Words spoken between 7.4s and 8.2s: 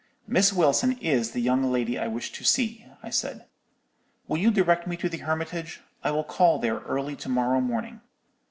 morning.'